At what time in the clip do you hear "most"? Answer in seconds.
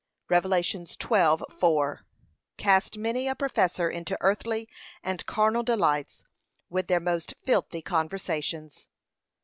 6.99-7.35